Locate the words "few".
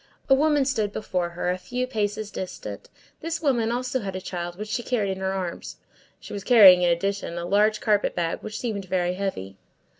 1.59-1.85